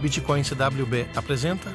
[0.00, 1.72] Bitcoin CWB apresenta?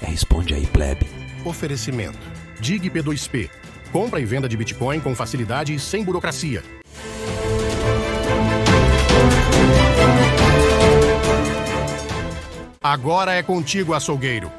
[0.00, 1.06] É, responde aí, plebe.
[1.44, 2.18] Oferecimento.
[2.60, 3.50] Dig P2P.
[3.90, 6.62] Compra e venda de Bitcoin com facilidade e sem burocracia.
[12.80, 14.52] Agora é contigo, açougueiro.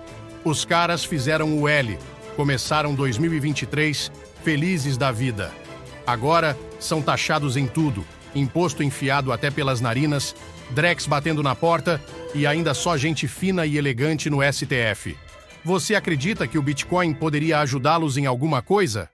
[0.44, 1.98] Os caras fizeram o L.
[2.36, 4.12] Começaram 2023
[4.44, 5.61] felizes da vida.
[6.06, 8.06] Agora são taxados em tudo.
[8.34, 10.36] Imposto enfiado até pelas narinas,
[10.72, 12.02] Drex batendo na porta
[12.34, 15.18] e ainda só gente fina e elegante no STF.
[15.64, 19.10] Você acredita que o Bitcoin poderia ajudá-los em alguma coisa?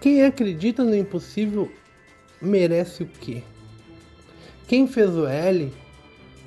[0.00, 1.72] Quem acredita no impossível
[2.42, 3.42] merece o quê?
[4.66, 5.72] Quem fez o L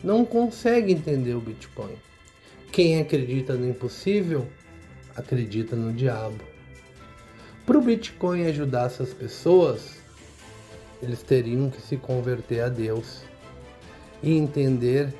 [0.03, 1.95] não consegue entender o Bitcoin.
[2.71, 4.47] Quem acredita no impossível
[5.15, 6.56] acredita no diabo.
[7.67, 9.97] Para o Bitcoin ajudar essas pessoas,
[11.03, 13.23] eles teriam que se converter a Deus
[14.23, 15.13] e entender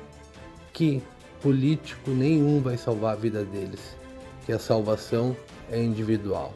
[0.72, 1.02] que
[1.42, 3.94] político nenhum vai salvar a vida deles,
[4.46, 5.36] que a salvação
[5.70, 6.54] é individual.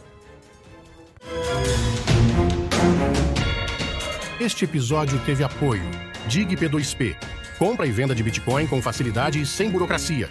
[4.41, 5.85] Este episódio teve apoio.
[6.27, 7.15] Dig P2P.
[7.59, 10.31] Compra e venda de Bitcoin com facilidade e sem burocracia.